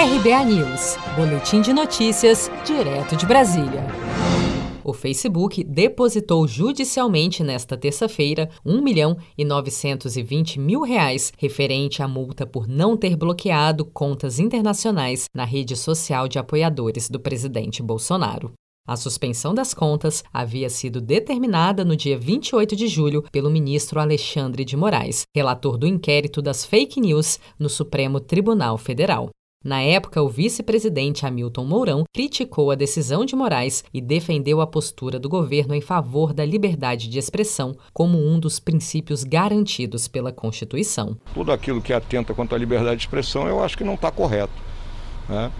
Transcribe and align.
RBA 0.00 0.44
News, 0.46 0.96
Boletim 1.14 1.60
de 1.60 1.74
Notícias, 1.74 2.50
direto 2.64 3.14
de 3.14 3.26
Brasília. 3.26 3.84
O 4.82 4.94
Facebook 4.94 5.62
depositou 5.62 6.48
judicialmente 6.48 7.44
nesta 7.44 7.76
terça-feira 7.76 8.48
1 8.64 8.80
milhão 8.80 9.18
e 9.36 9.44
920 9.44 10.58
mil 10.58 10.80
reais 10.80 11.34
referente 11.36 12.02
à 12.02 12.08
multa 12.08 12.46
por 12.46 12.66
não 12.66 12.96
ter 12.96 13.14
bloqueado 13.14 13.84
contas 13.84 14.38
internacionais 14.38 15.26
na 15.34 15.44
rede 15.44 15.76
social 15.76 16.26
de 16.26 16.38
apoiadores 16.38 17.10
do 17.10 17.20
presidente 17.20 17.82
Bolsonaro. 17.82 18.52
A 18.88 18.96
suspensão 18.96 19.52
das 19.52 19.74
contas 19.74 20.24
havia 20.32 20.70
sido 20.70 21.02
determinada 21.02 21.84
no 21.84 21.94
dia 21.94 22.18
28 22.18 22.74
de 22.74 22.88
julho 22.88 23.22
pelo 23.30 23.50
ministro 23.50 24.00
Alexandre 24.00 24.64
de 24.64 24.78
Moraes, 24.78 25.24
relator 25.36 25.76
do 25.76 25.86
inquérito 25.86 26.40
das 26.40 26.64
fake 26.64 26.98
news 26.98 27.38
no 27.58 27.68
Supremo 27.68 28.18
Tribunal 28.18 28.78
Federal. 28.78 29.28
Na 29.62 29.82
época, 29.82 30.22
o 30.22 30.28
vice-presidente 30.30 31.26
Hamilton 31.26 31.66
Mourão 31.66 32.04
criticou 32.14 32.70
a 32.70 32.74
decisão 32.74 33.26
de 33.26 33.36
Moraes 33.36 33.84
e 33.92 34.00
defendeu 34.00 34.58
a 34.62 34.66
postura 34.66 35.18
do 35.18 35.28
governo 35.28 35.74
em 35.74 35.82
favor 35.82 36.32
da 36.32 36.46
liberdade 36.46 37.10
de 37.10 37.18
expressão 37.18 37.76
como 37.92 38.16
um 38.16 38.40
dos 38.40 38.58
princípios 38.58 39.22
garantidos 39.22 40.08
pela 40.08 40.32
Constituição. 40.32 41.14
Tudo 41.34 41.52
aquilo 41.52 41.82
que 41.82 41.92
atenta 41.92 42.32
contra 42.32 42.56
a 42.56 42.58
liberdade 42.58 42.96
de 42.96 43.02
expressão 43.02 43.46
eu 43.46 43.62
acho 43.62 43.76
que 43.76 43.84
não 43.84 43.96
está 43.96 44.10
correto. 44.10 44.62
Né? 45.28 45.52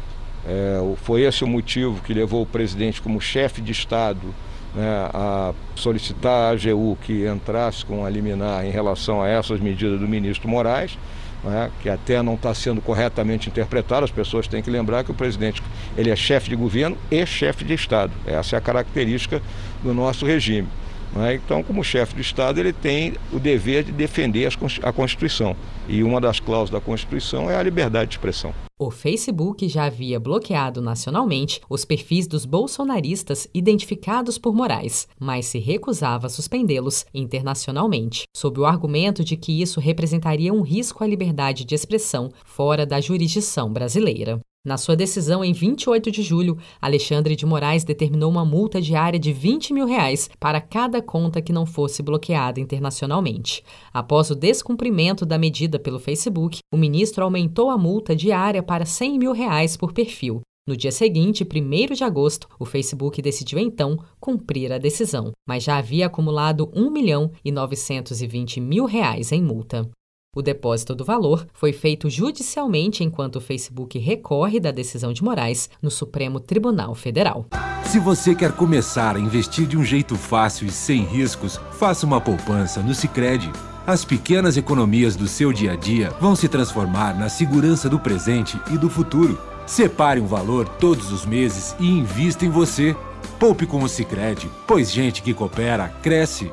É, 0.46 0.78
foi 1.02 1.20
esse 1.20 1.44
o 1.44 1.46
motivo 1.46 2.02
que 2.02 2.14
levou 2.14 2.40
o 2.40 2.46
presidente, 2.46 3.02
como 3.02 3.20
chefe 3.20 3.60
de 3.60 3.72
Estado, 3.72 4.34
né, 4.74 5.08
a 5.12 5.52
solicitar 5.74 6.32
à 6.32 6.50
AGU 6.50 6.96
que 7.02 7.26
entrasse 7.26 7.84
com 7.84 8.04
a 8.04 8.10
liminar 8.10 8.64
em 8.64 8.70
relação 8.70 9.22
a 9.22 9.28
essas 9.28 9.60
medidas 9.60 9.98
do 9.98 10.06
ministro 10.06 10.48
Moraes 10.48 10.96
né, 11.44 11.70
que 11.80 11.88
até 11.88 12.22
não 12.22 12.34
está 12.34 12.52
sendo 12.54 12.80
corretamente 12.80 13.48
interpretado. 13.48 14.04
As 14.04 14.10
pessoas 14.10 14.46
têm 14.46 14.62
que 14.62 14.70
lembrar 14.70 15.04
que 15.04 15.10
o 15.10 15.14
presidente 15.14 15.62
ele 15.96 16.10
é 16.10 16.16
chefe 16.16 16.50
de 16.50 16.56
governo 16.56 16.96
e 17.10 17.24
chefe 17.24 17.64
de 17.64 17.74
Estado. 17.74 18.12
Essa 18.26 18.56
é 18.56 18.58
a 18.58 18.60
característica 18.60 19.40
do 19.82 19.94
nosso 19.94 20.26
regime. 20.26 20.68
Né? 21.14 21.34
Então, 21.34 21.62
como 21.62 21.82
chefe 21.82 22.14
de 22.14 22.20
Estado, 22.20 22.60
ele 22.60 22.72
tem 22.72 23.14
o 23.32 23.38
dever 23.38 23.84
de 23.84 23.92
defender 23.92 24.48
a 24.82 24.92
Constituição. 24.92 25.56
E 25.88 26.02
uma 26.02 26.20
das 26.20 26.38
cláusulas 26.38 26.70
da 26.70 26.80
Constituição 26.80 27.50
é 27.50 27.56
a 27.56 27.62
liberdade 27.62 28.10
de 28.10 28.16
expressão. 28.16 28.54
O 28.78 28.90
Facebook 28.90 29.68
já 29.68 29.84
havia 29.84 30.18
bloqueado 30.18 30.80
nacionalmente 30.80 31.60
os 31.68 31.84
perfis 31.84 32.26
dos 32.26 32.46
bolsonaristas 32.46 33.46
identificados 33.52 34.38
por 34.38 34.54
Moraes, 34.54 35.06
mas 35.18 35.46
se 35.46 35.58
recusava 35.58 36.28
a 36.28 36.30
suspendê-los 36.30 37.04
internacionalmente, 37.12 38.22
sob 38.34 38.58
o 38.58 38.64
argumento 38.64 39.22
de 39.22 39.36
que 39.36 39.60
isso 39.60 39.80
representaria 39.80 40.52
um 40.52 40.62
risco 40.62 41.04
à 41.04 41.06
liberdade 41.06 41.66
de 41.66 41.74
expressão 41.74 42.30
fora 42.42 42.86
da 42.86 43.00
jurisdição 43.02 43.70
brasileira. 43.70 44.40
Na 44.62 44.76
sua 44.76 44.94
decisão, 44.94 45.42
em 45.42 45.54
28 45.54 46.10
de 46.10 46.22
julho, 46.22 46.58
Alexandre 46.82 47.34
de 47.34 47.46
Moraes 47.46 47.82
determinou 47.82 48.30
uma 48.30 48.44
multa 48.44 48.78
diária 48.78 49.18
de 49.18 49.32
20 49.32 49.72
mil 49.72 49.86
reais 49.86 50.28
para 50.38 50.60
cada 50.60 51.00
conta 51.00 51.40
que 51.40 51.50
não 51.50 51.64
fosse 51.64 52.02
bloqueada 52.02 52.60
internacionalmente. 52.60 53.64
Após 53.90 54.30
o 54.30 54.34
descumprimento 54.34 55.24
da 55.24 55.38
medida 55.38 55.78
pelo 55.78 55.98
Facebook, 55.98 56.58
o 56.70 56.76
ministro 56.76 57.24
aumentou 57.24 57.70
a 57.70 57.78
multa 57.78 58.14
diária 58.14 58.62
para 58.62 58.84
100 58.84 59.18
mil 59.18 59.32
reais 59.32 59.78
por 59.78 59.94
perfil. 59.94 60.42
No 60.68 60.76
dia 60.76 60.92
seguinte, 60.92 61.42
1 61.42 61.94
de 61.94 62.04
agosto, 62.04 62.46
o 62.58 62.66
Facebook 62.66 63.22
decidiu 63.22 63.58
então 63.58 63.96
cumprir 64.20 64.70
a 64.72 64.78
decisão, 64.78 65.32
mas 65.48 65.64
já 65.64 65.78
havia 65.78 66.04
acumulado 66.04 66.70
1 66.74 66.90
milhão 66.90 67.32
e 67.42 67.50
920 67.50 68.60
mil 68.60 68.84
reais 68.84 69.32
em 69.32 69.42
multa. 69.42 69.90
O 70.32 70.42
depósito 70.42 70.94
do 70.94 71.04
valor 71.04 71.44
foi 71.52 71.72
feito 71.72 72.08
judicialmente 72.08 73.02
enquanto 73.02 73.36
o 73.36 73.40
Facebook 73.40 73.98
recorre 73.98 74.60
da 74.60 74.70
decisão 74.70 75.12
de 75.12 75.24
Moraes 75.24 75.68
no 75.82 75.90
Supremo 75.90 76.38
Tribunal 76.38 76.94
Federal. 76.94 77.46
Se 77.82 77.98
você 77.98 78.32
quer 78.32 78.52
começar 78.52 79.16
a 79.16 79.18
investir 79.18 79.66
de 79.66 79.76
um 79.76 79.84
jeito 79.84 80.14
fácil 80.14 80.68
e 80.68 80.70
sem 80.70 81.02
riscos, 81.02 81.60
faça 81.72 82.06
uma 82.06 82.20
poupança 82.20 82.80
no 82.80 82.94
Sicredi. 82.94 83.50
As 83.84 84.04
pequenas 84.04 84.56
economias 84.56 85.16
do 85.16 85.26
seu 85.26 85.52
dia 85.52 85.72
a 85.72 85.76
dia 85.76 86.10
vão 86.20 86.36
se 86.36 86.48
transformar 86.48 87.18
na 87.18 87.28
segurança 87.28 87.88
do 87.88 87.98
presente 87.98 88.56
e 88.72 88.78
do 88.78 88.88
futuro. 88.88 89.36
Separe 89.66 90.20
um 90.20 90.26
valor 90.28 90.68
todos 90.68 91.10
os 91.10 91.26
meses 91.26 91.74
e 91.80 91.88
invista 91.88 92.46
em 92.46 92.50
você. 92.50 92.94
Poupe 93.36 93.66
com 93.66 93.82
o 93.82 93.88
Sicredi, 93.88 94.48
pois 94.64 94.92
gente 94.92 95.22
que 95.22 95.34
coopera 95.34 95.88
cresce 96.00 96.52